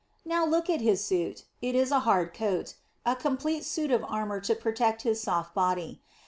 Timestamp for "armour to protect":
4.05-5.03